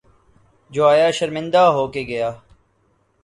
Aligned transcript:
جو 0.71 0.87
آیا 0.87 1.11
شرمندہ 1.11 1.63
ہو 1.75 1.87
کے 1.87 2.01
گیا۔ 2.01 2.31